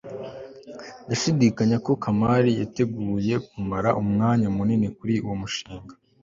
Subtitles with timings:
[1.05, 5.93] ndashidikanya ko kamali yateguye kumara umwanya munini kuri uwo mushinga